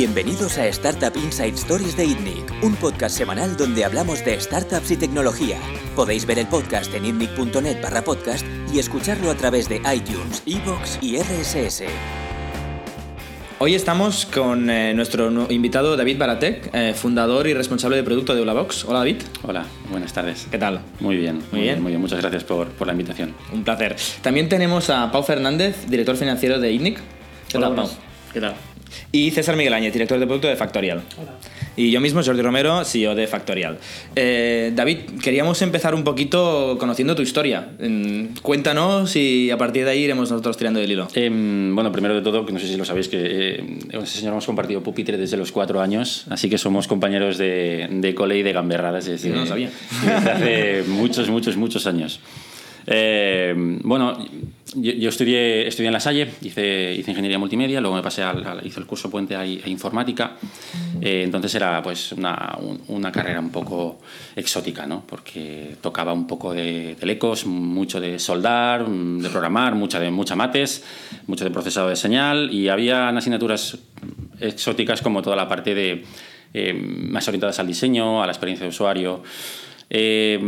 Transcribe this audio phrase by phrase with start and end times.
[0.00, 4.96] Bienvenidos a Startup Inside Stories de ITNIC, un podcast semanal donde hablamos de startups y
[4.96, 5.58] tecnología.
[5.94, 8.42] Podéis ver el podcast en itnic.net barra podcast
[8.72, 11.82] y escucharlo a través de iTunes, Evox y RSS.
[13.58, 18.34] Hoy estamos con eh, nuestro nu- invitado David Baratek, eh, fundador y responsable de producto
[18.34, 18.86] de Ulabox.
[18.86, 20.46] Hola David, Hola, buenas tardes.
[20.50, 20.80] ¿qué tal?
[21.00, 21.62] Muy bien, muy, bien.
[21.74, 21.82] bien.
[21.82, 22.00] muy bien.
[22.00, 23.34] Muchas gracias por, por la invitación.
[23.52, 23.96] Un placer.
[24.22, 26.98] También tenemos a Pau Fernández, director financiero de ITNIC.
[27.50, 27.90] ¿Qué tal, Pau?
[28.32, 28.54] ¿Qué tal?
[29.12, 31.02] Y César Miguel Áñez, director de producto de Factorial.
[31.76, 33.78] Y yo mismo, Jordi Romero, CEO de Factorial.
[34.16, 37.68] Eh, David, queríamos empezar un poquito conociendo tu historia.
[37.80, 41.08] Mm, Cuéntanos y a partir de ahí iremos nosotros tirando del hilo.
[41.14, 44.32] Em, bueno, primero de todo, que no sé si lo sabéis, que eh, ese señor
[44.32, 48.42] hemos compartido pupitre desde los cuatro años, así que somos compañeros de, de cole y
[48.42, 49.70] de gamberradas, es decir, No lo sabía.
[50.04, 52.20] desde hace muchos, muchos, muchos años.
[52.86, 54.16] Eh, bueno,
[54.74, 58.44] yo, yo estudié, estudié en La Salle, hice, hice ingeniería multimedia, luego me pasé al,
[58.46, 60.36] al- hice el curso puente a, a informática,
[61.02, 64.00] Eh, entonces era pues una, un- una carrera un poco
[64.36, 65.02] exótica, ¿no?
[65.06, 70.84] porque tocaba un poco de telecos, mucho de soldar, de programar, mucha de mucha mates,
[71.26, 73.78] mucho de procesado de señal y había asignaturas
[74.40, 76.04] exóticas como toda la parte de
[76.52, 79.22] eh, más orientadas al diseño, a la experiencia de usuario.
[79.88, 80.38] Eh,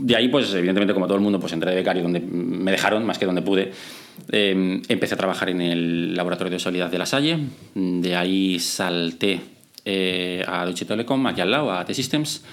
[0.00, 3.04] de ahí, pues evidentemente, como todo el mundo, pues entré de becario donde me dejaron,
[3.04, 3.72] más que donde pude.
[4.30, 7.38] Eh, empecé a trabajar en el laboratorio de usabilidad de La Salle.
[7.74, 9.40] De ahí salté
[9.84, 12.44] eh, a Deutsche Telekom, aquí al lado, a T-Systems.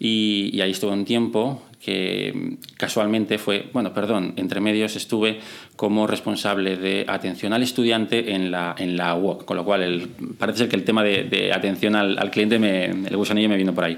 [0.00, 5.40] Y, y ahí estuve un tiempo que casualmente fue, bueno, perdón, entre medios estuve
[5.76, 10.68] como responsable de atención al estudiante en la, en la con lo cual parece ser
[10.68, 13.96] que el tema de, atención al, al cliente, me, el gusanillo me vino por ahí.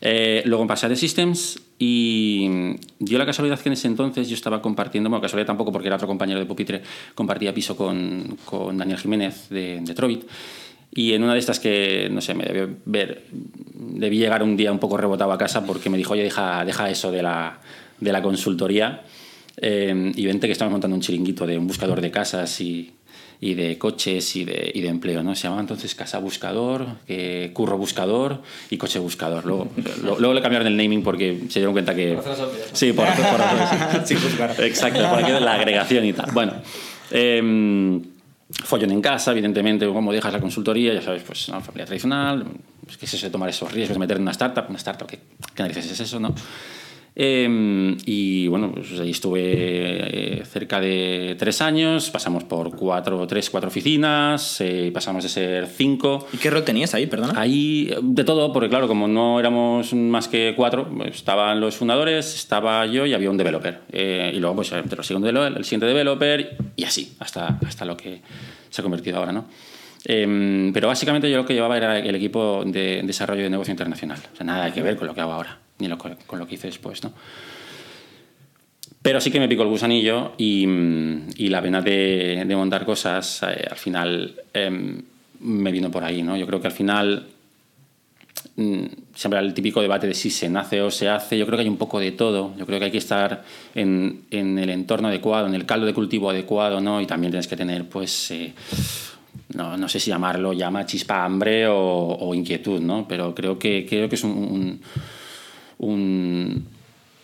[0.00, 4.34] Eh, luego pasé a The Systems y dio la casualidad que en ese entonces yo
[4.34, 6.82] estaba compartiendo, bueno, casualidad tampoco porque era otro compañero de pupitre,
[7.14, 10.24] compartía piso con, con Daniel Jiménez de, de Trovit.
[10.96, 13.24] Y en una de estas que, no sé, me debió ver,
[13.74, 16.88] debí llegar un día un poco rebotado a casa porque me dijo, oye, deja, deja
[16.88, 17.58] eso de la,
[17.98, 19.02] de la consultoría
[19.56, 22.92] eh, y vente que estamos montando un chiringuito de un buscador de casas y,
[23.40, 25.34] y de coches y de, y de empleo, ¿no?
[25.34, 28.40] Se llamaba entonces Casa Buscador, que Curro Buscador
[28.70, 29.44] y Coche Buscador.
[29.44, 29.68] Luego,
[30.02, 32.16] lo- luego le cambiaron el naming porque se dieron cuenta que...
[32.72, 34.14] Sí, por, por razones, sí.
[34.62, 36.30] Exacto, por aquí la agregación y tal.
[36.32, 36.54] Bueno,
[37.10, 38.00] eh,
[38.64, 42.44] follón en casa, evidentemente, cómo dejas la consultoría, ya sabes, pues una familia tradicional,
[42.84, 45.18] pues, qué es eso de tomar esos riesgos, meter en una startup, una startup, ¿qué,
[45.54, 46.34] qué narices es eso, no?
[47.16, 53.50] Eh, y bueno, pues ahí estuve eh, cerca de tres años, pasamos por cuatro, tres,
[53.50, 56.26] cuatro oficinas, eh, pasamos de ser cinco.
[56.32, 57.38] ¿Y qué rol tenías ahí, perdona?
[57.40, 62.34] Ahí de todo, porque claro, como no éramos más que cuatro, pues, estaban los fundadores,
[62.34, 63.80] estaba yo y había un developer.
[63.92, 67.96] Eh, y luego, pues, los segundo developer, el siguiente developer y así, hasta, hasta lo
[67.96, 68.20] que
[68.70, 69.44] se ha convertido ahora, ¿no?
[70.06, 74.18] Em, pero básicamente yo lo que llevaba era el equipo de desarrollo de negocio internacional.
[74.32, 76.54] O sea, nada que ver con lo que hago ahora, ni lo, con lo que
[76.54, 77.12] hice después, ¿no?
[79.04, 83.66] Pero sí que me picó el gusanillo y, mm, la vena de, montar cosas eh,
[83.70, 85.02] al final em,
[85.40, 86.38] me vino por ahí, ¿no?
[86.38, 87.26] Yo creo que al final
[88.56, 88.84] mm,
[89.14, 91.36] siempre el típico debate de si se nace o se hace.
[91.36, 92.54] Yo creo que hay un poco de todo.
[92.56, 93.44] Yo creo que hay que estar
[93.74, 96.98] en, el entorno adecuado, en el caldo de cultivo adecuado, ¿no?
[97.02, 98.54] Y también tienes que tener, pues, eh,
[99.52, 103.06] no, sé si llamarlo llama chispa, hambre o, inquietud, ¿no?
[103.06, 104.80] Pero creo que, creo que es un,
[105.78, 106.66] un-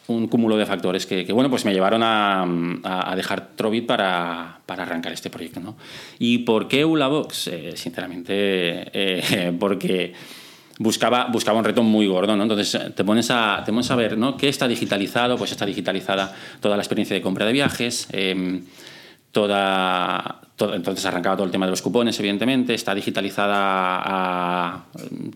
[0.08, 2.42] un cúmulo de factores que, bueno, pues me llevaron a,
[2.82, 5.76] a- dejar Trovit para, para arrancar este proyecto, ¿no?
[6.18, 7.46] ¿Y por qué Ulabox?
[7.48, 8.32] Eh, sinceramente,
[8.92, 10.12] eh, porque
[10.78, 12.42] buscaba, buscaba un reto muy gordo, ¿no?
[12.42, 14.36] Entonces te pones a, te pones a ver, ¿no?
[14.36, 15.36] ¿Qué está digitalizado?
[15.38, 18.62] Pues está digitalizada toda la experiencia de compra de viajes, em,
[19.32, 23.56] toda, todo- entonces arrancaba todo el tema de los cupones, evidentemente, está digitalizada
[24.04, 24.84] a-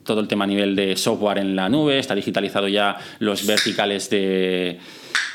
[0.05, 4.11] todo el tema a nivel de software en la nube, está digitalizado ya los verticales
[4.11, 4.79] de,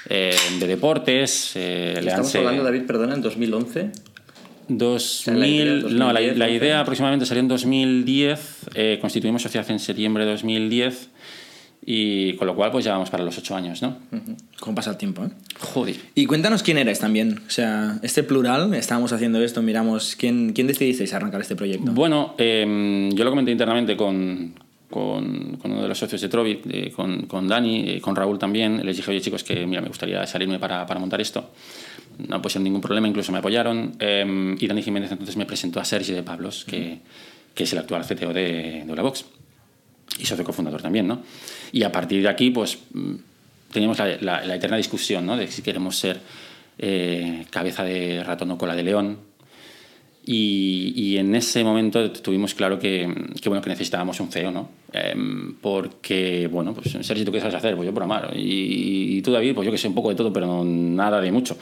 [0.10, 1.54] eh, de deportes.
[1.56, 3.92] eh, Estamos hablando, David, perdona, en 2011.
[4.68, 5.66] 2000, la idea,
[5.98, 6.56] no, la, 2010, la 11.
[6.58, 8.40] idea aproximadamente salió en 2010,
[8.76, 11.10] eh, constituimos sociedad en septiembre de 2010
[11.92, 13.98] y con lo cual pues ya vamos para los ocho años, ¿no?
[14.60, 15.30] ¿Cómo pasa el tiempo, eh?
[15.60, 15.96] Joder.
[16.14, 17.42] Y cuéntanos quién erais también.
[17.48, 21.92] O sea, este plural, estábamos haciendo esto, miramos, ¿quién, quién decidisteis arrancar este proyecto?
[21.92, 24.54] Bueno, eh, yo lo comenté internamente con,
[24.88, 28.38] con, con uno de los socios de Trovit, eh, con, con Dani, eh, con Raúl
[28.38, 28.86] también.
[28.86, 31.50] Les dije, oye chicos, que mira, me gustaría salirme para, para montar esto.
[32.28, 33.94] No pusieron ningún problema, incluso me apoyaron.
[34.00, 37.00] Eh, y Dani Jiménez entonces me presentó a Sergi de Pablos, que,
[37.56, 39.26] que es el actual CTO de, de Ulabox.
[40.18, 41.22] Y socio cofundador también, ¿no?
[41.72, 43.14] Y a partir de aquí, pues mm,
[43.72, 45.38] teníamos la, la- la eterna discusión, ¿no?
[45.38, 46.20] De si queremos ser
[46.78, 49.18] eh, cabeza de ratón o cola de león.
[50.26, 53.12] Y, y, en ese momento tuvimos claro que,
[53.42, 54.70] que, bueno, que necesitábamos un CEO, ¿no?
[54.94, 55.16] Eh,
[55.60, 57.76] porque, bueno, pues Sergio, ¿tú qué sabes hacer?
[57.76, 58.32] Pues yo programar.
[58.36, 61.32] Y, y tú, David, pues yo que sé un poco de todo, pero nada de
[61.32, 61.58] mucho.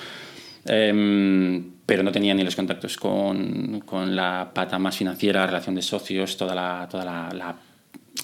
[0.65, 5.81] Eh, pero no tenía ni los contactos con, con, la pata más financiera, relación de
[5.81, 7.55] socios, toda la, toda la, la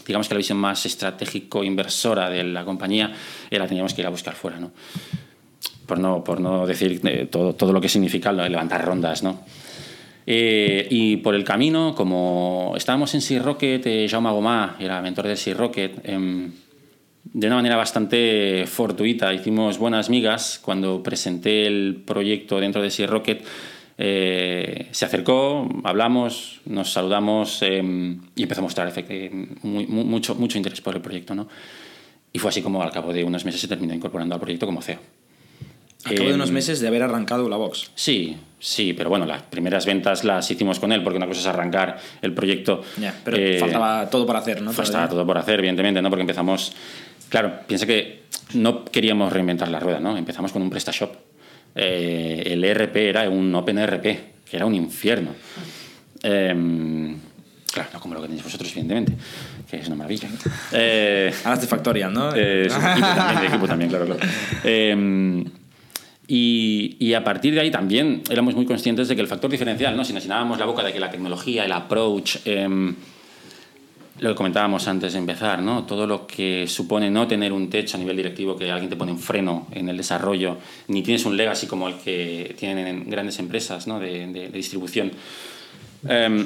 [0.06, 3.12] digamos que la visión más estratégico-inversora de la compañía,
[3.50, 4.72] eh, la teníamos que ir a buscar fuera, ¿no?
[5.86, 9.40] Por no, por no decir eh, todo, todo lo que significa levantar rondas, ¿no?
[10.26, 15.28] Eh, y por el camino, como estábamos en Sea Rocket, eh, Jaume Gomá era mentor
[15.28, 16.50] del Sea Rocket, eh,
[17.26, 20.60] de una manera bastante fortuita hicimos buenas migas.
[20.64, 23.44] Cuando presenté el proyecto dentro de Sea Rocket,
[23.98, 28.94] eh, se acercó, hablamos, nos saludamos y empezó a mostrar
[29.62, 31.36] muy, mucho, mucho interés por el proyecto.
[31.36, 31.48] ¿no?
[32.32, 34.82] Y fue así como al cabo de unos meses se terminó incorporando al proyecto como
[34.82, 35.00] CEO.
[36.06, 37.92] Al cabo de unos meses de haber arrancado la box.
[37.96, 41.46] Sí, sí, pero bueno, las primeras ventas las hicimos con él, porque una cosa es
[41.46, 42.82] arrancar el proyecto.
[43.00, 44.74] Ya, pero eh, faltaba todo por hacer, ¿no?
[44.74, 46.10] Faltaba todo por hacer, evidentemente, ¿no?
[46.10, 46.74] Porque empezamos.
[47.30, 48.24] Claro, piensa que
[48.54, 50.18] no queríamos reinventar la rueda, ¿no?
[50.18, 51.16] Empezamos con un PrestaShop.
[51.76, 55.32] Eh, el ERP era un OpenRP, que era un infierno.
[56.22, 57.16] Eh,
[57.74, 59.14] Claro, no como lo que tenéis vosotros, evidentemente,
[59.70, 60.30] que es una maravilla.
[60.74, 62.30] Eh, Ahora de Factorial, ¿no?
[62.36, 64.20] Eh, sí, equipo también, de equipo también, claro, claro.
[64.64, 65.44] Eh,
[66.28, 69.98] y, y, a partir de ahí también éramos muy conscientes de que el factor diferencial,
[69.98, 70.06] ¿no?
[70.06, 72.94] si nos llenábamos la boca de que la tecnología, el approach, eh,
[74.24, 75.84] lo que comentábamos antes de empezar, ¿no?
[75.84, 79.12] todo lo que supone no tener un techo a nivel directivo, que alguien te pone
[79.12, 83.38] un freno en el desarrollo, ni tienes un legacy como el que tienen en grandes
[83.40, 84.00] empresas ¿no?
[84.00, 85.12] de, distribución.
[86.08, 86.46] Eh,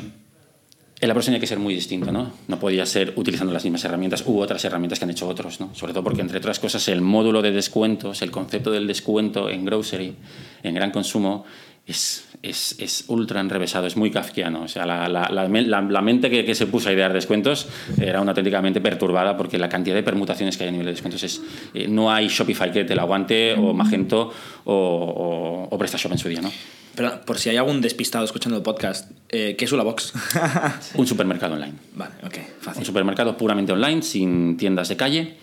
[1.00, 2.32] el approach tenía que ser muy distinto, ¿no?
[2.48, 5.70] No podía ser utilizando las mismas herramientas u otras herramientas que han hecho otros, ¿no?
[5.76, 9.64] Sobre todo porque, entre otras cosas, el módulo de descuentos, el concepto del descuento en
[9.64, 10.16] grocery,
[10.64, 11.46] en gran consumo,
[11.86, 14.64] es, es, es ultra enrevesado, es muy kafkiano.
[14.64, 17.68] O sea, la, la, la, la mente que, que, se puso a idear descuentos
[18.00, 21.24] era una auténticamente perturbada porque la cantidad de permutaciones que hay a nivel de descuentos
[21.24, 21.42] es...
[21.74, 24.32] Eh, no hay Shopify que te la aguante, o Magento,
[24.66, 26.52] o, o, o PrestaShop en su día, ¿no?
[26.98, 30.14] Pero por si hay algún despistado escuchando el podcast, eh, ¿qué es una box?
[30.96, 31.74] un supermercado online.
[31.94, 32.80] Vale, ok, fácil.
[32.80, 35.38] Un supermercado puramente online, sin tiendas de calle,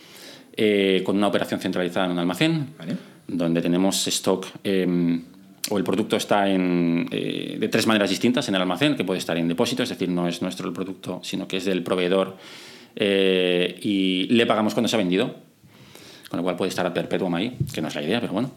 [0.57, 2.97] eh, con una operación centralizada en un almacén, vale.
[3.29, 5.21] donde tenemos stock, eh,
[5.71, 9.19] o el producto está en, eh, de tres maneras distintas en el almacén, que puede
[9.19, 12.37] estar en depósito, es decir, no es nuestro el producto, sino que es del proveedor,
[12.97, 15.35] eh, y le pagamos cuando se ha vendido,
[16.29, 18.51] con lo cual puede estar a perpetuum ahí, que no es la idea, pero bueno.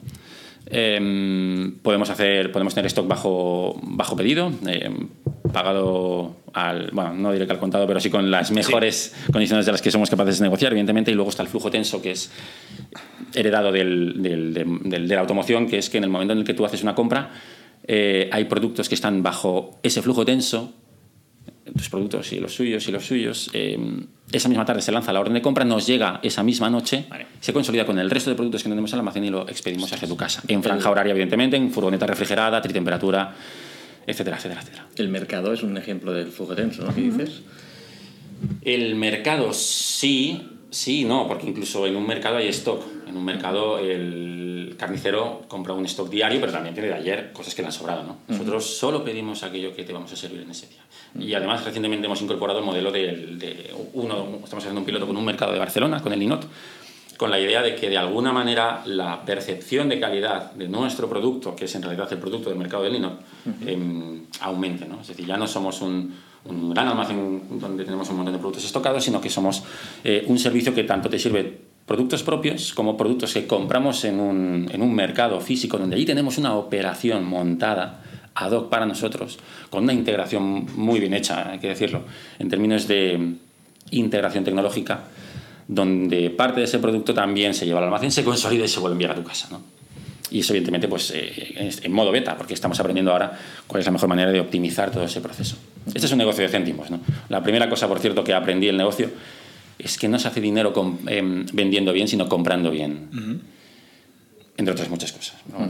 [0.70, 4.92] Eh, podemos hacer podemos tener stock bajo bajo pedido eh,
[5.54, 9.32] pagado al bueno no diré que al contado pero sí con las mejores sí.
[9.32, 12.02] condiciones de las que somos capaces de negociar evidentemente y luego está el flujo tenso
[12.02, 12.32] que es
[13.34, 16.46] heredado del, del, del, de la automoción que es que en el momento en el
[16.46, 17.32] que tú haces una compra
[17.88, 20.74] eh, hay productos que están bajo ese flujo tenso
[21.76, 23.78] tus productos y los suyos y los suyos eh,
[24.32, 27.28] esa misma tarde se lanza la orden de compra, nos llega esa misma noche, vale.
[27.40, 29.92] se consolida con el resto de productos que tenemos en el almacén y lo expedimos
[29.94, 30.44] hacia tu casa.
[30.48, 33.34] En franja horaria, evidentemente, en furgoneta refrigerada, tritemperatura,
[34.06, 34.88] etcétera, etcétera, etcétera.
[34.98, 36.94] El mercado es un ejemplo del flujo tenso, ¿no?
[36.94, 37.42] ¿Qué dices?
[38.62, 42.82] El mercado sí, sí, no, porque incluso en un mercado hay stock.
[43.08, 47.56] En un mercado el carnicero compra un stock diario, pero también tiene de ayer cosas
[47.56, 48.18] que le han sobrado, ¿no?
[48.28, 48.80] Nosotros uh -huh.
[48.80, 50.82] solo pedimos aquello que te vamos a servir en ese día.
[51.20, 55.18] Y además recientemente hemos incorporado el modelo de, de, uno, estamos haciendo un piloto con
[55.18, 56.48] un mercado de Barcelona, con el Linot,
[57.18, 61.56] con la idea de que de alguna manera la percepción de calidad de nuestro producto,
[61.56, 63.68] que es en realidad el producto del mercado del Linot, uh -huh.
[63.68, 64.86] eh, aumente.
[64.86, 65.02] ¿no?
[65.02, 66.14] Es decir, ya no somos un,
[66.50, 69.64] un, gran almacén donde tenemos un montón de productos estocados, sino que somos
[70.04, 74.70] eh, un servicio que tanto te sirve productos propios como productos que compramos en un,
[74.72, 78.04] en un mercado físico donde ahí tenemos una operación montada
[78.36, 79.40] ad hoc para nosotros,
[79.70, 82.04] con una integración muy bien hecha, hay que decirlo,
[82.38, 83.36] en términos de
[83.92, 85.06] integración tecnológica,
[85.68, 88.94] donde parte de ese producto también se lleva al almacén, se consolida y se vuelve
[88.94, 89.48] a enviar a tu casa.
[89.52, 89.77] ¿no?
[90.32, 93.92] Y eso, evidentemente, pues, eh, en modo beta, porque estamos aprendiendo ahora cuál es la
[93.92, 95.56] mejor manera de optimizar todo ese proceso.
[95.88, 96.92] Este es un negocio de céntimos.
[96.92, 97.00] ¿no?
[97.30, 99.10] La primera cosa, por cierto, que aprendí el negocio
[99.80, 103.10] es que no se hace dinero con, eh, vendiendo bien, sino comprando bien.
[103.14, 103.40] Uh -huh
[104.58, 105.36] entre otras muchas cosas.
[105.52, 105.70] ¿no?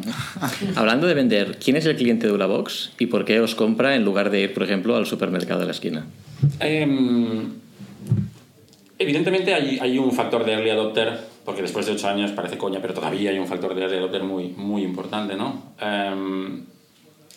[0.76, 4.06] Hablando de vender, ¿quién es el cliente de Ulabox y por qué os compra en
[4.06, 6.06] lugar de ir, por ejemplo, al supermercado de la esquina?
[6.62, 6.88] Eh,
[8.98, 12.82] evidentemente hay, hay, un factor de early adopter, porque después de ocho años parece coña,
[12.82, 15.72] pero todavía hay un factor de early adopter muy, muy importante, ¿no?
[15.82, 16.62] Eh,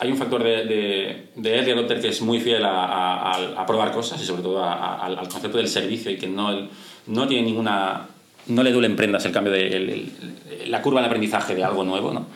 [0.00, 4.20] hay un factor de, de, de, early adopter que es muy fiel a, probar cosas
[4.20, 6.68] y sobre todo al concepto del servicio y que no,
[7.06, 8.08] no tiene ninguna
[8.48, 10.08] no le duelen prendas el cambio de
[10.66, 12.12] la curva de aprendizaje de algo nuevo.
[12.12, 12.26] ¿no?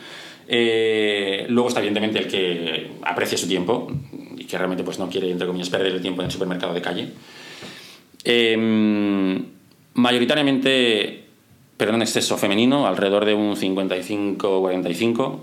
[0.47, 3.91] Eh, luego está evidentemente el que aprecia su tiempo
[4.37, 6.81] y, que realmente pues, no quiere, entre comillas, perder el tiempo en el supermercado de
[6.81, 7.09] calle.
[8.23, 9.43] Em,
[9.95, 11.24] mayoritariamente,
[11.77, 15.39] pero en exceso femenino, alrededor de un 55-45.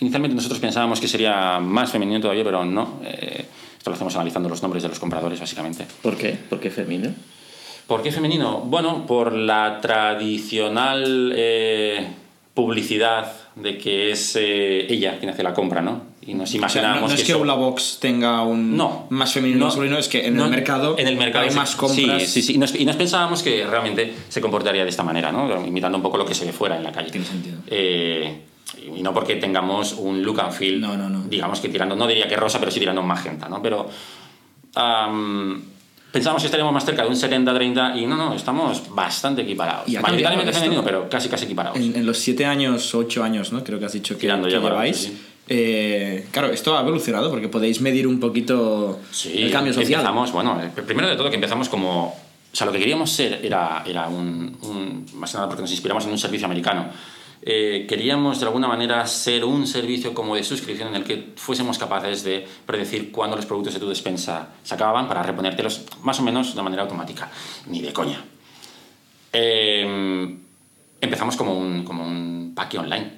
[0.00, 3.00] Inicialmente nosotros pensábamos que sería más femenino todavía, pero no.
[3.04, 3.44] Eh,
[3.76, 5.86] esto lo hacemos analizando los nombres de los compradores, básicamente.
[6.02, 6.36] ¿Por qué?
[6.48, 7.14] ¿Por qué femenino?
[7.86, 8.60] ¿Por qué femenino?
[8.60, 12.06] Bueno, por la tradicional eh,
[12.52, 16.02] publicidad de que es eh, ella quien hace la compra, ¿no?
[16.26, 19.06] Y nos O sea, imaginamos no, no es que eso- Box tenga un No.
[19.10, 19.66] más femenino No.
[19.66, 22.22] masculino, es que en el mercado, en el mercado hay más compras.
[22.22, 22.54] Sí, sí, sí.
[22.54, 25.64] Y nos, y nos pensábamos que realmente se comportaría de esta manera, ¿no?
[25.64, 27.10] Imitando un poco lo que se ve fuera en la calle.
[27.10, 27.58] Tiene sentido.
[27.68, 28.42] Eh,
[28.96, 30.84] y no porque tengamos un look and feel,
[31.30, 33.62] digamos que tirando, no diría que rosa, pero sí tirando un magenta, ¿no?
[33.62, 33.88] Pero
[34.74, 35.62] am,
[36.10, 39.88] pensábamos que estaríamos más cerca de un 70-30 y no, no, estamos bastante equiparados.
[39.88, 41.78] Y Mayoritariamente femenino, pero casi, casi equiparados.
[41.78, 43.62] En, en los siete años, ocho años, ¿no?
[43.62, 44.96] Creo que has dicho que, Tirando que ya para lleváis.
[44.96, 45.22] sí.
[45.48, 50.00] Eh, claro, esto ha evolucionado porque podéis medir un poquito Sí, el cambio social.
[50.00, 52.08] Empezamos, bueno, eh, primero de todo que empezamos como...
[52.52, 55.70] O sea, lo que queríamos ser era, era un, un- Más que nada porque nos
[55.70, 56.86] inspiramos en un servicio americano.
[57.42, 61.78] Eh, queríamos de alguna manera ser un servicio como de suscripción en el que fuésemos
[61.78, 66.22] capaces de predecir cuándo los productos de tu despensa se acababan para reponértelos más o
[66.22, 67.30] menos de manera automática.
[67.66, 68.24] Ni de coña.
[69.32, 70.34] Eh,
[71.00, 73.12] empezamos como un, como un paque online,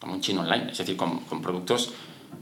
[0.00, 1.92] como un chino online, es decir, con, con productos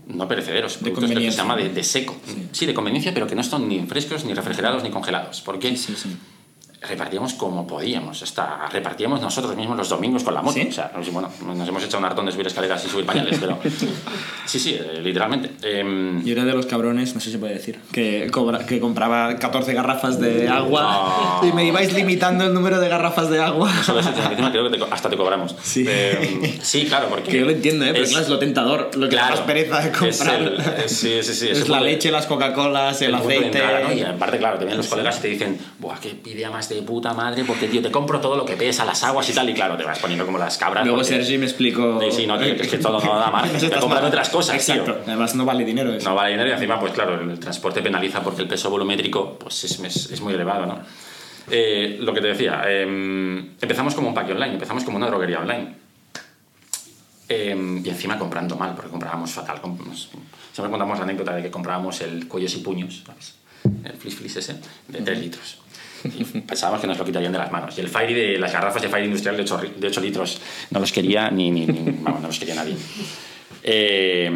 [0.07, 2.17] no perecederos, productos que se llama de, de seco.
[2.53, 2.67] Sí.
[2.67, 5.43] de conveniencia, pero que no están ni frescos, ni refrigerados, ni congelados.
[5.43, 6.17] Porque Sí, sí, sí.
[6.81, 10.55] Repartíamos como podíamos, hasta repartíamos nosotros mismos los domingos con la moto.
[10.55, 10.67] ¿Sí?
[10.69, 13.05] O sea, no sé, bueno, nos hemos echado un hartón de subir escaleras y subir
[13.05, 13.59] pañales, pero
[14.47, 15.51] sí, sí, eh, literalmente.
[15.63, 18.79] Em, Yo era de los cabrones, no sé si se puede decir, que, cobra- que
[18.79, 23.71] compraba 14 garrafas de agua y me ibais limitando el número de garrafas de agua.
[23.81, 25.57] eso, encima creo que te hasta te cobramos.
[25.63, 25.85] Sí.
[25.89, 27.31] Em, sí, claro, porque...
[27.33, 27.91] Que yo lo entiendo, ¿eh?
[27.93, 30.41] pero es- claro, es lo tentador, lo que Claro, más pereza de es comprar.
[30.43, 33.47] el- eh, sí, sí, sí, es la leche, las Coca-Colas, el, de aceite.
[33.47, 33.93] entrada, ¿no?
[33.93, 36.83] Y aparte, claro, te vienen los colegas y te dicen, Buah, qué idea más de
[36.83, 39.55] puta madre, porque, tío, te compro todo lo que pesa, las aguas y tal, y
[39.55, 40.85] claro, te vas poniendo como las cabras.
[40.85, 42.01] Luego porque- Sergi me explicó.
[42.01, 44.65] Sí, sí, no, tío, que es que todo no da margen, te compran otras cosas,
[44.65, 44.75] tío.
[44.77, 46.09] Exacto, además no vale dinero eso.
[46.09, 49.65] No vale dinero y encima, pues claro, el transporte penaliza porque el peso volumétrico pues,
[49.65, 50.79] es, es- es muy elevado, ¿no?
[51.51, 55.39] Eh, lo que te decía, em, empezamos como un paque online, empezamos como una droguería
[55.41, 55.75] online.
[57.31, 59.61] Em, y encima comprando mal, porque comprábamos fatal.
[60.53, 63.35] siempre contamos la anécdota de que comprábamos el cuellos y puños, ¿sabes?
[63.85, 64.55] El flis flis ese,
[64.89, 65.59] de 3 litros.
[66.19, 67.77] Y pensábamos que nos lo quitarían de las manos.
[67.77, 70.41] Y el Fairy de las garrafas de Fairy industrial de 8, de 8 litros
[70.71, 72.77] no los quería ni, ni, ni- vamos, no los quería nadie.
[73.63, 74.31] Eh,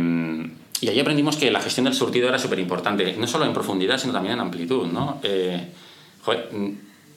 [0.80, 3.98] y ahí aprendimos que la gestión del surtido era súper importante, no solo en profundidad,
[3.98, 4.86] sino también en amplitud.
[4.88, 5.20] ¿no?
[5.22, 5.68] Eh,
[6.22, 6.48] joder,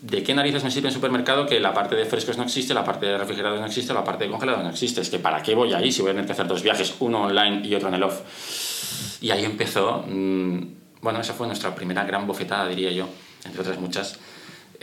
[0.01, 2.83] ¿de qué narices me sirve en supermercado que la parte de frescos no existe, la
[2.83, 5.01] parte de refrigerados no existe, la parte de congelados no existe?
[5.01, 7.23] Es que ¿para qué voy ahí si voy a tener que hacer dos viajes, uno
[7.23, 8.21] online y otro en el off?
[9.21, 10.59] Y ahí empezó, mm,
[11.01, 13.09] bueno, esa fue nuestra primera gran bofetada, diría yo,
[13.45, 14.19] entre otras muchas,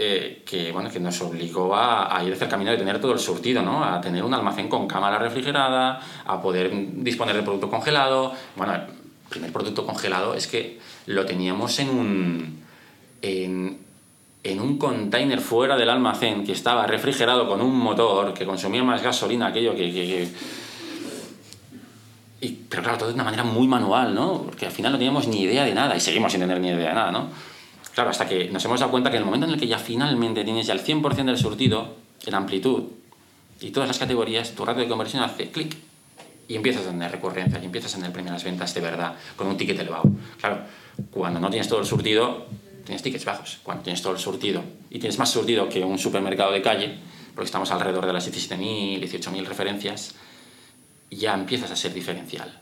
[0.05, 3.19] eh, que, bueno, que nos obligó a, ir hacia el camino de tener todo el
[3.19, 3.85] surtido, ¿no?
[3.85, 6.71] A tener un almacén con cámara refrigerada, a poder
[7.05, 8.33] disponer de producto congelado.
[8.57, 8.83] Bueno, el
[9.29, 12.63] primer producto congelado es que lo teníamos en un...
[13.23, 19.01] En, un container fuera del almacén que estaba refrigerado con un motor que consumía más
[19.01, 20.29] gasolina aquello que- que- que
[22.69, 24.43] pero claro, todo de una manera muy manual, ¿no?
[24.43, 26.89] Porque al final no teníamos ni idea de nada y seguimos sin tener ni idea
[26.89, 27.29] de nada, ¿no?
[27.95, 29.79] Claro, hasta que nos hemos dado cuenta que en el momento en el que ya
[29.79, 31.97] finalmente tienes ya el 100% del surtido,
[32.27, 32.85] en amplitud
[33.61, 35.77] y todas las categorías, tu ratio de conversión hace clic
[36.49, 39.57] y empiezas a tener recurrencia y empiezas a tener primeras ventas de verdad con un
[39.57, 40.05] ticket elevado.
[40.41, 40.61] Claro,
[41.11, 42.47] cuando no tienes todo el surtido,
[42.85, 43.59] tienes tickets bajos.
[43.63, 46.99] Cuando tienes todo el surtido y tienes más surtido que un supermercado de calle,
[47.35, 50.15] porque estamos alrededor de las 17.000, 18.000 referencias,
[51.11, 52.59] ya empiezas a ser diferencial.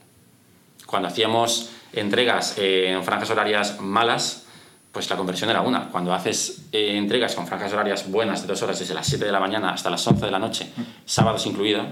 [0.87, 4.47] Cuando hacíamos entregas en franjas horarias malas,
[4.93, 5.89] pues la conversión era una.
[5.89, 9.33] Cuando haces eh, entregas con franjas horarias buenas de dos horas, desde las 7 de
[9.33, 10.71] la mañana hasta las 11 de la noche,
[11.05, 11.87] sábados incluida,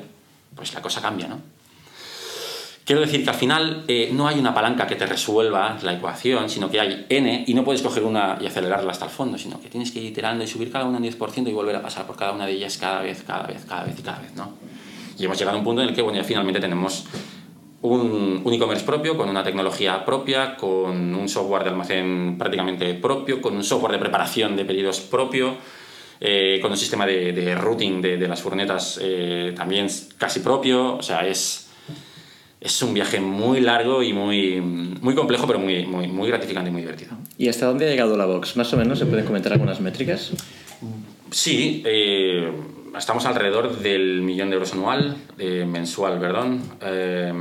[0.54, 1.40] pues la cosa cambia, ¿no?
[2.88, 6.48] Quiero decir que al final eh, no hay una palanca que te resuelva la ecuación,
[6.48, 9.60] sino que hay n y no puedes coger una y acelerarla hasta el fondo, sino
[9.60, 12.06] que tienes que ir iterando y subir cada una en 10% y volver a pasar
[12.06, 14.54] por cada una de ellas cada vez, cada vez, cada vez y cada vez, ¿no?
[15.18, 17.04] Y hemos llegado a un punto en el que, bueno, ya finalmente tenemos
[17.82, 23.40] un, un e-commerce propio, con una tecnología propia, con un software de almacén prácticamente propio,
[23.40, 25.56] con un software de preparación de pedidos propio,
[26.20, 30.96] eh, con un sistema de, de routing de, de las furgonetas eh, también casi propio.
[30.96, 31.70] O sea, es,
[32.60, 36.72] es un viaje muy largo y muy, muy complejo, pero muy, muy, muy gratificante y
[36.72, 37.12] muy divertido.
[37.36, 38.56] ¿Y hasta dónde ha llegado la box?
[38.56, 40.32] Más o menos, ¿se pueden comentar algunas métricas?
[41.30, 42.50] Sí, eh,
[42.96, 46.62] estamos alrededor del millón de euros anual, eh, mensual, perdón.
[46.80, 47.32] Eh,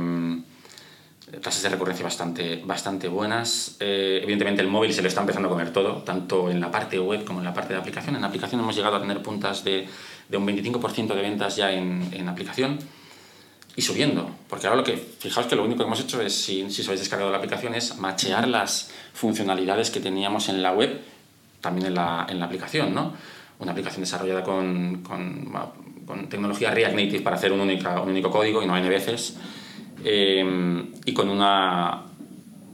[1.40, 3.76] tasas de recurrencia bastante, bastante buenas.
[3.80, 6.98] Eh, evidentemente el móvil se lo está empezando a comer todo, tanto en la parte
[6.98, 8.16] web como en la parte de aplicación.
[8.16, 9.86] En aplicación hemos llegado a tener puntas de,
[10.28, 12.78] de un 25% de ventas ya en, en, aplicación
[13.76, 14.30] y subiendo.
[14.48, 16.88] Porque ahora lo que, fijaos que lo único que hemos hecho es, si, si os
[16.88, 21.00] habéis descargado la aplicación, es machear las funcionalidades que teníamos en la web,
[21.60, 23.12] también en la, en la aplicación, ¿no?
[23.58, 25.52] Una aplicación desarrollada con, con,
[26.06, 29.36] con tecnología React Native para hacer un, única, un único código y no N veces
[30.04, 32.04] eh, y con una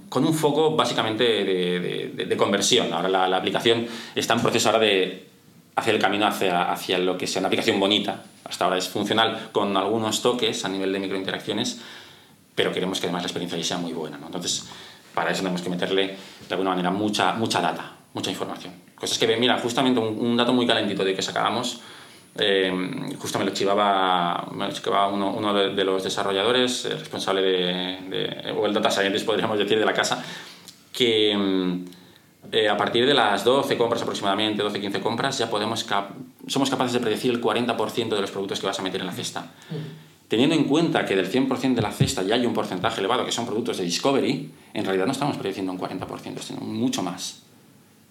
[0.09, 1.81] con un foco básicamente de,
[2.15, 2.93] de, de conversión.
[2.93, 5.27] Ahora la, la, aplicación está en proceso ahora de
[5.75, 8.23] hacer el camino hacia, hacia lo que sea una aplicación bonita.
[8.45, 11.81] Hasta ahora es funcional con algunos toques a nivel de microinteracciones,
[12.55, 14.17] pero queremos que además la experiencia sea muy buena.
[14.17, 14.27] ¿no?
[14.27, 14.69] Entonces,
[15.15, 18.84] para eso tenemos que meterle de alguna manera mucha, mucha data, mucha información.
[19.05, 21.83] Cosas que, mira, justamente un, un dato muy calentito de que sacábamos
[22.37, 22.73] eh,
[23.19, 27.99] justo me lo chivaba, me lo chivaba uno, uno de, los desarrolladores, el responsable de,
[28.11, 30.25] de, o el data scientist, podríamos decir, de la casa,
[30.93, 31.33] que
[32.51, 36.11] eh, a partir de las 12 compras aproximadamente, 12-15 compras, ya podemos cap
[36.47, 39.13] somos capaces de predecir el 40% de los productos que vas a meter en la
[39.13, 39.53] cesta.
[40.29, 43.33] Teniendo en cuenta que del 100% de la cesta ya hay un porcentaje elevado que
[43.33, 47.45] son productos de Discovery, en realidad no estamos prediciendo un 40%, sino mucho más.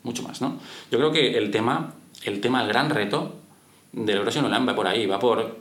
[0.03, 0.57] Mucho más, ¿no?
[0.91, 1.93] Yo creo que el tema,
[2.23, 3.35] el tema, el gran reto
[3.91, 5.57] del Erosion Online va por ahí, va por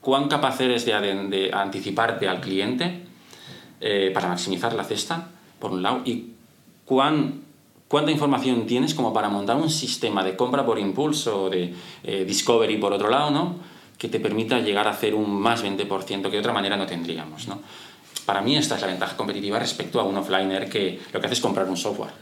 [0.00, 0.92] cuán capaz eres de,
[1.28, 3.04] de anticiparte al cliente
[3.80, 6.30] eh, para maximizar la cesta, por un lado, y
[6.84, 7.42] cuán,
[7.88, 12.76] cuánta información tienes como para montar un sistema de compra por impulso de eh, discovery
[12.78, 13.56] por otro lado, ¿no?
[13.98, 17.46] que te permita llegar a hacer un más 20% que de otra manera no tendríamos.
[17.48, 17.60] ¿no?
[18.26, 21.34] Para mí esta es la ventaja competitiva respecto a un offliner que lo que hace
[21.34, 22.12] es comprar un software,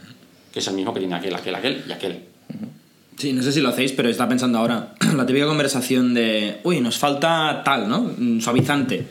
[0.53, 2.19] que es el mismo que tiene aquel, aquel, aquel y aquel.
[3.17, 6.79] Sí, no sé si lo hacéis, pero está pensando ahora la típica conversación de, uy,
[6.79, 8.11] nos falta tal, ¿no?
[8.39, 9.05] Suavizante.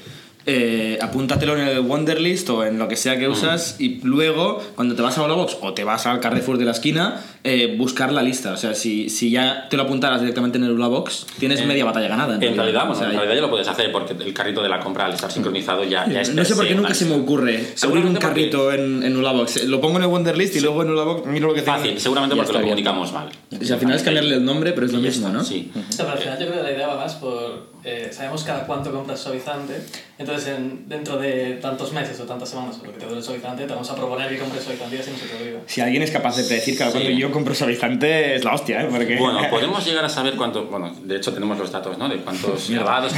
[0.44, 3.82] Eh, apúntatelo en el Wonderlist o en lo que sea que usas mm.
[3.82, 7.20] y luego cuando te vas a Holobox o te vas al Carrefour de la esquina
[7.44, 8.52] eh, buscar la lista.
[8.52, 11.85] O sea si, si ya te lo apuntaras directamente en el Holobox tienes Eh, media
[11.85, 14.62] batalla ganada En, realidad, o sea, en realidad ya lo puedes hacer porque el carrito
[14.62, 17.05] de la compra al estar sincronizado ya, ya es no sé por qué nunca se
[17.05, 18.83] me ocurre abrir un carrito porque...
[18.83, 20.64] en, en Holobox lo pongo en el Wonderlist y sí.
[20.64, 21.78] luego en Holobox miro lo que tengo.
[21.78, 23.28] Fácil seguramente porque lo comunicamos mal.
[23.28, 25.44] O sea, al final es cambiarle el nombre pero es lo mismo está, ¿no?
[25.44, 25.70] sí.
[25.76, 28.45] O sea, pero al final yo creo que la idea va más por eh, sabemos
[28.45, 29.83] cada cuánto compras suavizante
[30.23, 33.25] entonces en, dentro de tantos meses o tantas semanas o lo que te dure el
[33.25, 35.61] suavizante, te vamos a proponer que compres suavizante y así no se te olvida.
[35.66, 36.99] Si alguien es capaz de predecir cada sí.
[36.99, 38.88] cuánto yo compro suavizante, es la hostia, ¿eh?
[38.90, 39.16] Porque...
[39.16, 40.66] Bueno, podemos llegar a saber cuánto.
[40.66, 42.09] Bueno, de hecho, tenemos los datos, ¿no?
[42.09, 43.12] De cuántos grabados,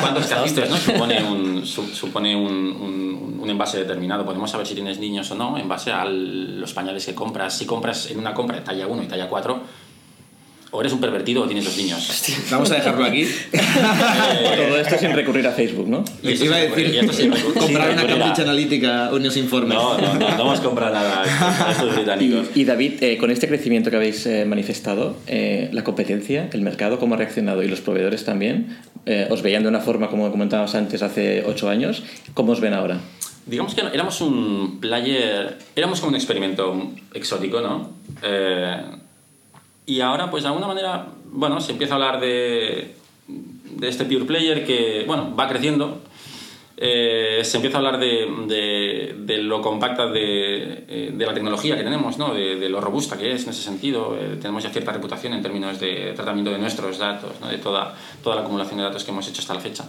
[0.00, 0.76] cuántos carritos, ¿no?
[0.76, 4.24] Supone un, su, supone un, un, un, envase determinado.
[4.24, 7.56] Podemos saber si tienes niños o no en base a los pañales que compras.
[7.56, 9.81] Si compras en una compra de talla 1 y talla 4
[10.72, 12.08] o eres un pervertido o tienes los niños.
[12.08, 13.24] Hostia, vamos a dejarlo aquí.
[13.52, 16.02] Todo esto sin recurrir a Facebook, ¿no?
[16.22, 19.76] Y iba a decir, sin comprar una Cambridge Analytica, unos informes.
[19.76, 22.46] No, no, no, no hemos comprado nada a estos británicos.
[22.54, 26.62] Y, y David, eh, con este crecimiento que habéis eh, manifestado, eh, la competencia, el
[26.62, 27.62] mercado, ¿cómo ha reaccionado?
[27.62, 31.68] Y los proveedores también, eh, ¿os veían de una forma, como comentábamos antes, hace ocho
[31.68, 32.02] años?
[32.32, 32.98] ¿Cómo os ven ahora?
[33.44, 37.90] Digamos que éramos un player, éramos como un experimento exótico, ¿no?
[38.22, 38.76] Eh,
[39.86, 42.94] y ahora, pues de alguna manera, bueno, se empieza a hablar de,
[43.26, 46.00] de este pure player que, bueno, va creciendo.
[46.84, 51.84] Eh, se empieza a hablar de, de, lo compacta de, eh, de, la tecnología que
[51.84, 52.34] tenemos, ¿no?
[52.34, 54.16] de, lo robusta que es en ese sentido.
[54.18, 57.48] Eh, tenemos ya cierta reputación en términos de tratamiento de nuestros datos, ¿no?
[57.48, 59.84] de toda, toda la acumulación de datos que hemos hecho hasta la fecha.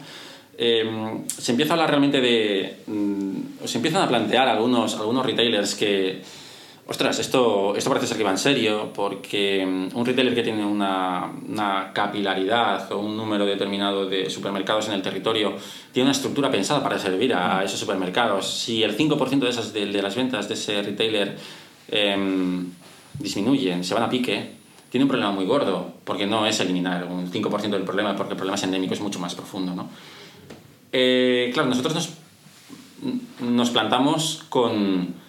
[0.56, 2.78] Se empieza a hablar realmente de.
[2.86, 6.22] Mm, se empiezan a plantear algunos, algunos retailers que
[6.88, 10.65] ostras, esto, esto parece ser que va en serio, porque mm, un retailer que tiene
[10.65, 15.56] una, una, capilaridad o un número determinado de supermercados en el territorio
[15.91, 18.48] tiene una estructura pensada para servir a, esos supermercados.
[18.48, 21.38] Si el 5% de, esas, de, de, las ventas de ese retailer
[21.89, 22.63] eh,
[23.19, 24.52] disminuyen, se van a pique,
[24.89, 28.38] tiene un problema muy gordo, porque no es eliminar un 5% del problema, porque el
[28.38, 29.74] problema es endémico, es mucho más profundo.
[29.74, 29.89] ¿no?
[30.91, 32.10] Eh, claro, nosotros nos,
[33.41, 35.23] nos plantamos con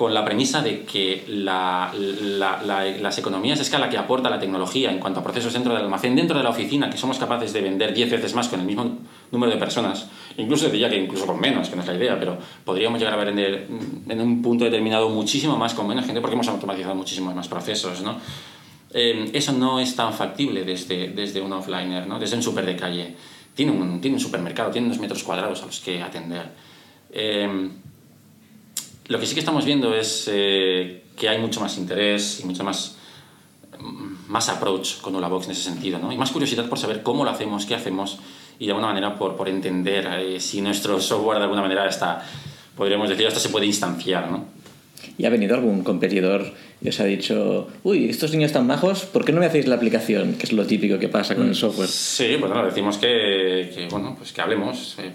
[0.00, 4.40] con la premisa de que la, la, la, las economías de escala que aporta la
[4.40, 7.52] tecnología en cuanto a procesos dentro del almacén, dentro de la oficina, que somos capaces
[7.52, 8.96] de vender 10 veces más con el mismo
[9.30, 10.08] número de personas,
[10.38, 13.22] incluso diría que incluso con menos, que no es la idea, pero podríamos llegar a
[13.22, 13.68] vender
[14.08, 18.00] en un punto determinado muchísimo más con menos gente porque hemos automatizado muchísimos más procesos,
[18.00, 18.16] ¿no?
[18.94, 22.18] Eh, eso no es tan factible desde, desde un offliner, ¿no?
[22.18, 23.16] desde un super de calle.
[23.54, 26.46] Tiene un, tiene un supermercado, tiene unos metros cuadrados a los que atender.
[27.12, 27.68] Eh,
[29.10, 32.62] lo que sí que estamos viendo es eh, que hay mucho más interés y mucho
[32.62, 32.96] más,
[34.28, 36.12] más approach con Ulabox en ese sentido, ¿no?
[36.12, 38.20] Y más curiosidad por saber cómo lo hacemos, qué hacemos
[38.60, 42.24] y de alguna manera por, por entender eh, si nuestro software de alguna manera está
[42.76, 44.44] podríamos decir, hasta se puede instanciar, ¿no?
[45.18, 49.24] ¿Y ha venido algún competidor y os ha dicho, uy, estos niños están majos, ¿por
[49.24, 50.34] qué no me hacéis la aplicación?
[50.34, 51.88] Que es lo típico que pasa con el software.
[51.88, 55.10] Sí, pues bueno, decimos que, que, bueno, pues que hablemos, eh,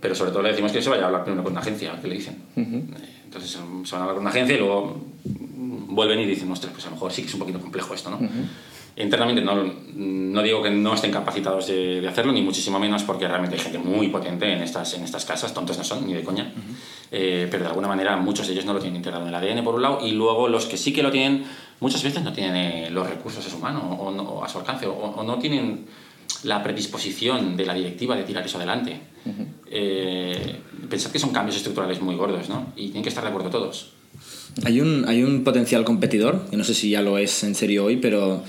[0.00, 2.08] pero sobre todo le decimos que se vaya a hablar primero con una agencia, que
[2.08, 2.36] le dicen.
[2.56, 2.84] Eh,
[3.24, 4.96] Entonces se van a hablar con una agencia y luego
[5.90, 8.10] vuelven y dicen, ostras, pues a lo mejor sí que es un poquito complejo esto,
[8.10, 8.18] ¿no?
[8.96, 9.54] Internamente no,
[9.94, 13.62] no digo que no estén capacitados de, de, hacerlo, ni muchísimo menos porque realmente hay
[13.62, 16.52] gente muy potente en estas, en estas casas, tontos no son, ni de coña.
[17.12, 19.62] eh, pero de alguna manera muchos de ellos no lo tienen integrado en el ADN
[19.62, 21.44] por un lado, y luego los que sí que lo tienen,
[21.78, 24.86] muchas veces no tienen eh, los recursos a su mano o, no, a su alcance,
[24.88, 25.86] o, o, no tienen
[26.42, 29.00] la predisposición de la directiva de tirar eso adelante.
[29.24, 29.46] Uh -huh.
[29.70, 30.56] Eh,
[30.88, 32.72] pensad que son cambios estructurales muy gordos, ¿no?
[32.76, 33.90] Y tienen que estar de acuerdo todos.
[34.64, 37.84] Hay un, hay un potencial competidor, que no sé si ya lo es en serio
[37.84, 38.42] hoy, pero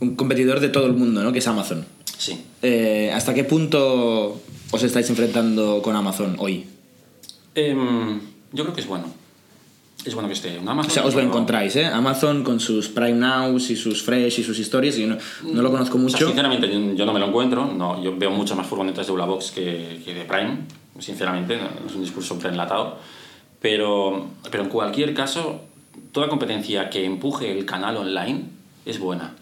[0.00, 1.32] un competidor de todo el mundo, ¿no?
[1.32, 1.84] Que es Amazon.
[2.16, 2.40] Sí.
[2.62, 6.66] Eh, ¿Hasta qué punto os estáis enfrentando con Amazon hoy?
[7.54, 7.74] Eh,
[8.52, 9.19] yo creo que es bueno.
[10.04, 10.90] Es bueno que esté un Amazon.
[10.90, 11.84] O sea, os lo encontráis, ¿eh?
[11.84, 15.62] Amazon con sus Prime Nows y sus Fresh y sus historias, y yo no, no
[15.62, 16.16] lo conozco mucho.
[16.16, 17.66] O sea, sinceramente, yo no me lo encuentro.
[17.66, 20.58] No, yo veo mucho más furgonetas de Ulabox que, que de Prime,
[20.98, 21.58] sinceramente.
[21.86, 22.96] Es un discurso preenlatado.
[23.60, 25.60] Pero, pero en cualquier caso,
[26.12, 28.44] toda competencia que empuje el canal online
[28.86, 29.34] es buena.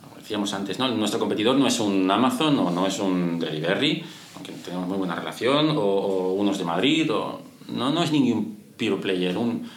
[0.00, 0.88] Como decíamos antes, ¿no?
[0.88, 4.04] nuestro competidor no es un Amazon o no es un Delivery,
[4.36, 8.63] aunque tenemos muy buena relación, o, o unos de Madrid, o, no, no es ningún
[8.76, 9.36] pure player.
[9.36, 9.68] Un,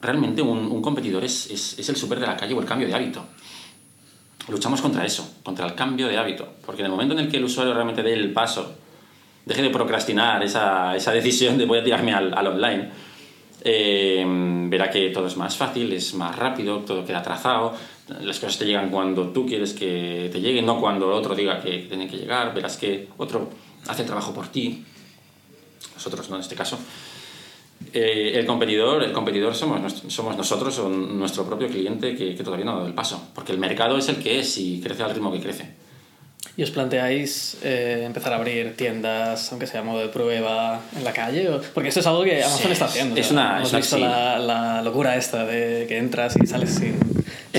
[0.00, 2.88] realmente un, un competidor es, es, es el super de la calle o el cambio
[2.88, 3.24] de hábito.
[4.48, 7.36] Luchamos contra eso, contra el cambio de hábito, porque en el momento en el que
[7.36, 8.74] el usuario realmente dé el paso,
[9.44, 12.90] deje de procrastinar esa, esa decisión de voy a tirarme al, al online,
[13.62, 14.24] eh,
[14.68, 17.74] verá que todo es más fácil, es más rápido, todo queda trazado,
[18.22, 21.86] las cosas te llegan cuando tú quieres que te lleguen, no cuando otro diga que
[21.88, 23.50] tienen que llegar, verás que otro
[23.86, 24.84] hace el trabajo por ti,
[25.94, 26.78] nosotros no en este caso.
[27.92, 32.64] Eh, el competidor, el competidor somos, somos nosotros o nuestro propio cliente que, que todavía
[32.64, 35.12] no ha dado el paso, porque el mercado es el que es y crece al
[35.12, 35.74] ritmo que crece.
[36.56, 41.12] ¿Y os planteáis eh, empezar a abrir tiendas, aunque sea modo de prueba, en la
[41.12, 41.48] calle?
[41.48, 41.60] O...
[41.74, 43.16] Porque esto es algo que Amazon sí, está haciendo.
[43.16, 44.02] Es una, Hemos es una, visto sí.
[44.02, 46.98] la, la, locura esta de que entras y sales sin...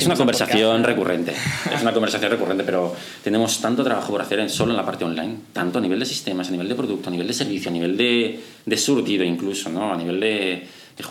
[0.02, 1.32] Es una conversación recurrente,
[1.74, 5.06] es una conversación recurrente, pero tenemos tanto trabajo por hacer en, solo en la parte
[5.06, 7.74] online, tanto a nivel de sistemas, a nivel de producto, a nivel de servicio, a
[7.74, 9.94] nivel de, de surtido incluso, ¿no?
[9.94, 11.04] a nivel de, de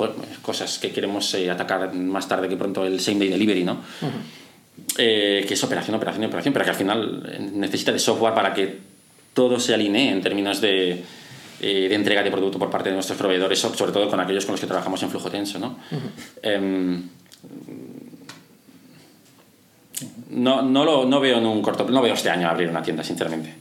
[0.43, 3.75] cosas que queremos eh, atacar más tarde que pronto el same day delivery, ¿no?
[3.75, 4.99] Uh -huh.
[4.99, 8.79] eh, que es operación, operación, operación, pero que al final necesita de software para que
[9.35, 11.05] todo se alinee en términos de,
[11.61, 14.55] eh, de entrega de producto por parte de nuestros proveedores, sobre todo con aquellos con
[14.55, 15.79] los que trabajamos en flujo tenso, ¿no?
[15.93, 15.97] Uh
[16.43, 17.03] -huh.
[20.31, 23.03] No, no, lo, no veo en un corto no veo este año abrir una tienda,
[23.03, 23.55] sinceramente.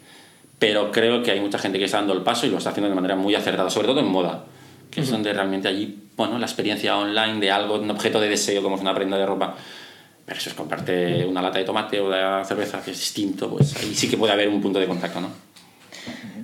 [0.57, 2.89] Pero creo que hay mucha gente que está dando el paso y lo está haciendo
[2.89, 4.43] de manera muy acertada, sobre todo en moda,
[4.91, 5.05] que uh -huh.
[5.05, 8.75] es donde realmente allí, bueno, la experiencia online de algo, un objeto de deseo como
[8.75, 9.55] es una prenda de ropa,
[10.27, 14.07] versus comprarte una lata de tomate o de cerveza, que es distinto, pues ahí sí
[14.07, 15.29] que puede haber un punto de contacto, ¿no?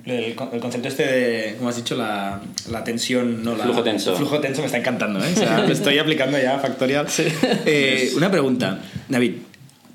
[0.04, 4.12] El, el, concepto este de, como has dicho, la, la tensión, no la, flujo tenso.
[4.12, 5.32] El flujo tenso me está encantando, ¿eh?
[5.32, 7.08] O sea, lo estoy aplicando ya factorial.
[7.16, 7.24] Sí.
[7.64, 8.78] Eh, una pregunta,
[9.08, 9.34] David,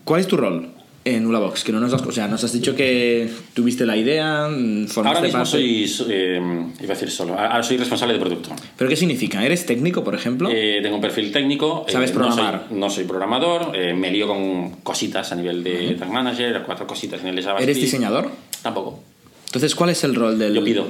[0.04, 0.70] ¿cuál es tu rol
[1.04, 1.64] en Ulabox?
[1.64, 5.22] Que no nos has, o sea, nos has dicho que tuviste la idea, formaste Ahora
[5.22, 5.50] mismo parte...
[5.88, 6.42] soy, eh,
[6.80, 8.52] iba a decir solo, ahora soy responsable de producto.
[8.78, 9.44] ¿Pero qué significa?
[9.46, 10.50] ¿Eres técnico, por ejemplo?
[10.52, 11.86] Eh, tengo un perfil técnico.
[11.88, 12.54] ¿Sabes eh, programar?
[12.54, 16.00] No soy, no soy programador, eh, me lío con cositas a nivel de uh -huh.
[16.00, 17.70] tag manager, cuatro cositas nivel de JavaScript.
[17.70, 18.30] ¿Eres diseñador?
[18.62, 19.04] Tampoco.
[19.48, 20.54] Entonces, ¿cuál es el rol del...?
[20.54, 20.86] Yo pido.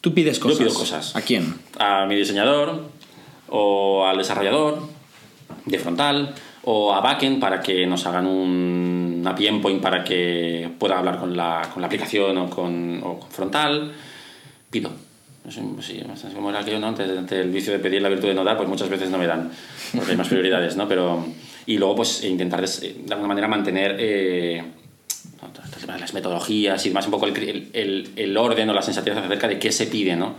[0.00, 0.58] ¿Tú pides cosas?
[0.58, 1.14] Yo pido cosas.
[1.14, 1.54] ¿A quién?
[1.78, 2.88] A mi diseñador
[3.50, 4.78] o al desarrollador
[5.66, 6.34] de frontal
[6.64, 11.18] o a backend para que nos hagan un, una PM point para que pueda hablar
[11.18, 13.92] con la, con la aplicación o con, o con frontal.
[14.70, 14.90] Pido.
[15.48, 16.02] Sí,
[16.34, 16.88] como era aquello, ¿no?
[16.88, 19.18] Ante, ante, el vicio de pedir la virtud de no dar, pues muchas veces no
[19.18, 19.50] me dan,
[19.96, 20.86] porque hay más prioridades, ¿no?
[20.86, 21.26] Pero,
[21.66, 24.62] y luego, pues, intentar de, alguna manera mantener eh,
[25.86, 29.58] las metodologías y más un poco el, el, el, orden o la sensatez acerca de
[29.58, 30.34] qué se pide, ¿no?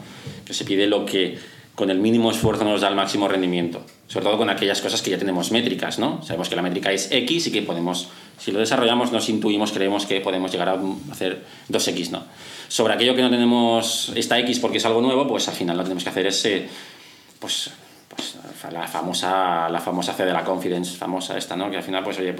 [0.46, 1.38] Que se pide lo que
[1.76, 3.84] con el mínimo esfuerzo nos da el máximo rendimiento.
[4.08, 6.22] Sobre todo con aquellas cosas que ya tenemos métricas, ¿no?
[6.24, 10.06] Sabemos que la métrica es X y que podemos, si lo desarrollamos, nos intuimos, creemos
[10.06, 10.80] que podemos llegar a
[11.12, 12.24] hacer 2X, ¿no?
[12.68, 15.84] Sobre aquello que no tenemos esta X porque es algo nuevo, pues al final lo
[15.84, 16.68] que tenemos que hacer es, eh,
[17.40, 17.72] pues,
[18.10, 18.36] pues
[18.72, 22.20] la famosa la famosa C de la confidence famosa esta no que al final pues
[22.20, 22.36] oye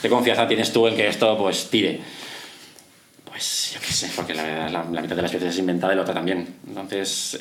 [0.00, 2.00] qué confianza tienes tú en que esto pues tire
[3.24, 5.96] pues yo qué sé porque la, la, la mitad de las veces es inventada y
[5.96, 7.38] la otra también entonces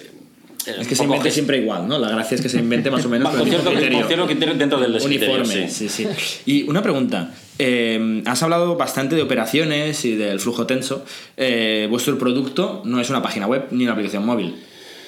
[0.68, 1.98] es que se invente siempre igual, ¿no?
[1.98, 4.08] La gracia es que se invente más o menos con cierto criterio.
[4.08, 5.70] cierto criterio dentro del uniforme.
[5.70, 5.90] Sí.
[5.90, 6.08] sí, sí.
[6.46, 7.32] Y una pregunta.
[7.60, 11.04] Eh, has hablado bastante de operaciones y del flujo tenso.
[11.38, 14.56] Eh, vuestro producto no es una página web ni una aplicación móvil.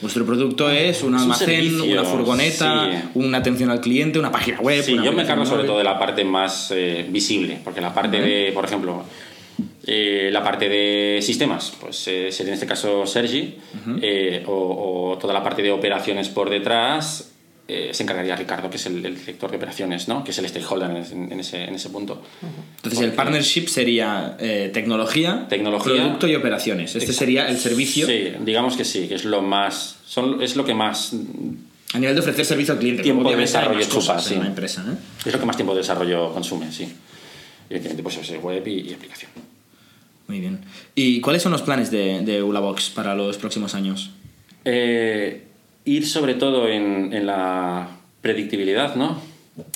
[0.02, 3.10] Vuestro producto es un Es un almacén, una furgoneta, sí.
[3.16, 4.82] una atención al cliente, una página web.
[4.84, 7.94] Sí, una yo me encargo sobre todo de la parte más eh, visible, porque la
[7.94, 9.04] parte de, por ejemplo,
[9.86, 13.56] eh, la parte de sistemas, pues eh, sería en este caso Sergi,
[14.02, 17.32] eh, o, o toda la parte de operaciones por detrás
[17.68, 20.24] eh, se encargaría Ricardo, que es el, el director de operaciones, ¿no?
[20.24, 22.20] que es el stakeholder en, ese- en ese, en ese punto.
[22.78, 25.94] Entonces, el Porque- partnership sería eh, tecnología, Tecnología.
[26.02, 26.96] producto y operaciones.
[26.96, 30.66] Este sería el servicio Sí, digamos que sí, que es lo más, son, es lo
[30.66, 31.14] que más
[31.94, 33.04] a nivel de ofrecer servicio al cliente.
[33.04, 34.34] Tiempo de desarrollo chupa, sí.
[34.36, 34.84] una empresa.
[34.88, 34.96] ¿eh?
[35.26, 36.88] es lo que más tiempo de desarrollo consume, sí.
[37.70, 39.32] Y evidentemente pues es web y, y aplicación.
[40.28, 40.60] Muy bien.
[40.96, 44.12] ¿Y cuáles son los planes de, de Ulabox para los próximos años?
[44.66, 45.44] Eh,
[45.86, 47.90] ir sobre todo en, en la
[48.22, 49.20] predictibilidad, ¿no?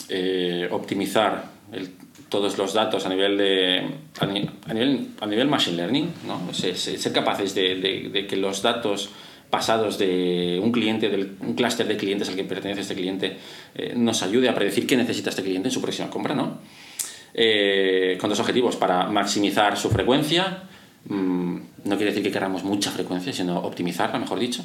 [0.09, 1.89] Eh, optimizar el-
[2.29, 3.81] todos los datos a nivel de
[4.19, 6.51] a, ni- a nivel, a nivel machine learning, ¿no?
[6.53, 9.09] Se- se- ser capaces de, de- de que los datos
[9.51, 13.37] pasados de un cliente, del, un clúster de clientes al que pertenece este cliente,
[13.75, 16.57] eh, nos ayude a predecir qué necesita este cliente en su próxima compra, ¿no?
[17.35, 20.63] Eh, con dos objetivos, para maximizar su frecuencia,
[21.05, 24.63] mm, no quiere decir que queramos mucha frecuencia, sino optimizarla, mejor dicho,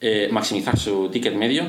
[0.00, 1.64] eh, maximizar su ticket medio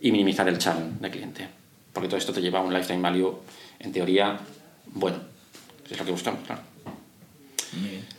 [0.00, 1.48] y minimizar el churn de cliente.
[1.92, 3.34] Porque todo esto te lleva a un lifetime value,
[3.78, 4.38] en teoría,
[4.86, 5.16] bueno.
[5.90, 6.62] Es lo que buscamos, claro.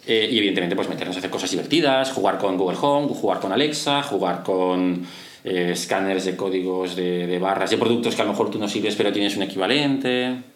[0.05, 3.51] Eh, y evidentemente, pues meternos a hacer cosas divertidas, jugar con Google Home, jugar con
[3.51, 5.05] Alexa, jugar con
[5.43, 8.95] escáneres de códigos de, de barras, de productos que a lo mejor tú no sirves
[8.95, 10.52] pero tienes un equivalente.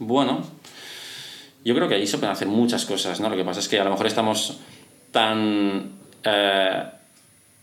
[0.00, 0.42] Bueno,
[1.62, 3.28] yo creo que ahí se pueden hacer muchas cosas, ¿no?
[3.28, 4.58] Lo que pasa es que a lo mejor estamos
[5.12, 5.92] tan...
[6.24, 6.82] eh,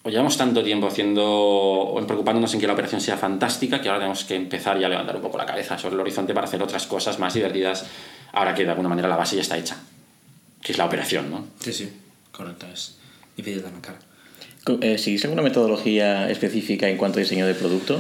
[0.03, 3.99] o llevamos tanto tiempo haciendo o preocupándonos en que la operación sea fantástica que ahora
[3.99, 6.61] tenemos que empezar ya a levantar un poco la cabeza sobre el horizonte para hacer
[6.63, 7.85] otras cosas más divertidas
[8.31, 9.77] ahora que de alguna manera la base ya está hecha,
[10.61, 11.45] que es la operación, ¿no?
[11.59, 11.91] Sí, sí,
[12.31, 12.67] correcto.
[12.71, 12.97] Es
[13.35, 13.95] difícil de arrancar.
[14.81, 17.99] Eh, ¿Seguís alguna metodología específica en cuanto a diseño de producto?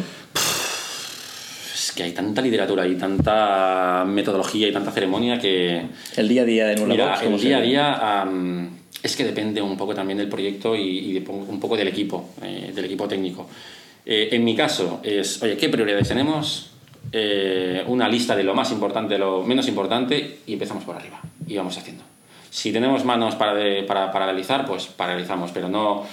[1.97, 5.81] Que hay tanta literatura y tanta metodología y tanta ceremonia que...
[6.15, 8.27] El día a día en una Mira, box, ¿cómo el día a día
[9.01, 12.71] es que depende un poco también del proyecto y, de un poco del equipo, eh,
[12.73, 13.49] del equipo técnico.
[14.05, 16.69] Eh, en mi caso es, oye, ¿qué prioridades tenemos?
[17.11, 21.19] Eh, una lista de lo más importante, de lo menos importante y empezamos por arriba
[21.47, 22.03] y vamos haciendo.
[22.51, 26.05] Si tenemos manos para, de- para paralizar, pues paralizamos, pero no...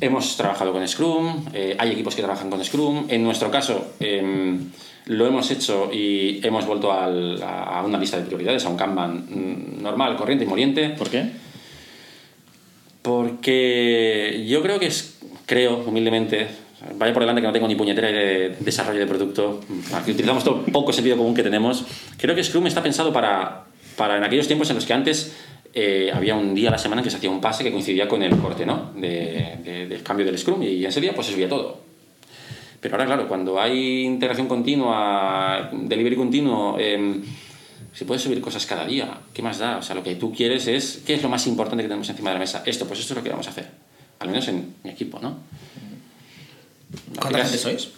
[0.00, 3.06] Hemos trabajado con Scrum, eh, hay equipos que trabajan con Scrum.
[3.08, 4.70] En nuestro caso, em,
[5.06, 8.76] lo hemos hecho y hemos vuelto al- a, a una lista de prioridades, a un
[8.76, 10.90] Kanban mm, normal, corriente y moliente.
[10.90, 11.30] ¿Por qué?
[13.02, 16.48] Porque yo creo que es, creo humildemente,
[16.96, 19.60] vaya por delante que no tengo ni puñetera de desarrollo de producto,
[19.94, 21.84] aquí utilizamos todo poco sentido común que tenemos,
[22.18, 23.64] creo que Scrum está pensado para,
[23.96, 25.32] para en aquellos tiempos en los que antes
[25.78, 28.08] eh, había un día a la semana en que se hacía un pase que coincidía
[28.08, 28.92] con el corte ¿no?
[28.96, 31.78] de- de- del cambio del Scrum y en ese día pues se subía todo.
[32.80, 37.22] Pero ahora, claro, cuando hay integración continua, delivery continuo, em,
[37.92, 39.18] se puede subir cosas cada día.
[39.34, 39.76] ¿Qué más da?
[39.78, 42.30] O sea, lo que tú quieres es, ¿qué es lo más importante que tenemos encima
[42.30, 42.62] de la mesa?
[42.64, 43.68] Esto, pues esto es lo que vamos a hacer.
[44.20, 45.38] Al menos en mi equipo, ¿no?
[47.20, 47.88] ¿Cuánta gente sois?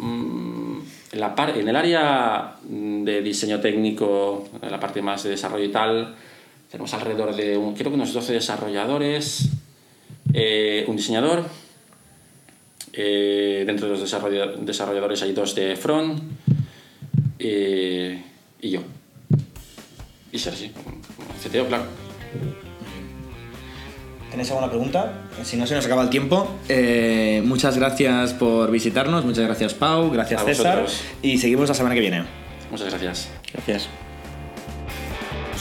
[0.00, 5.64] en, la par- en el área de diseño técnico, en la parte más de desarrollo
[5.64, 6.14] y tal,
[6.72, 9.48] tenemos alrededor de, un- creo que unos 12 desarrolladores,
[10.32, 11.44] eh, un diseñador,
[12.94, 16.22] eh, dentro de los desarrolla- desarrolladores hay dos de front,
[17.38, 18.22] eh,
[18.62, 18.80] y yo.
[20.32, 20.72] Y Sergi,
[21.42, 21.84] CTO, claro.
[24.30, 25.12] ¿Tenéis alguna pregunta?
[25.44, 30.10] Si no se nos acaba el tiempo, eh, muchas gracias por visitarnos, muchas gracias Pau,
[30.10, 31.02] gracias A César vosotros.
[31.20, 32.24] y seguimos la semana que viene.
[32.70, 33.28] Muchas gracias.
[33.52, 33.88] Gracias.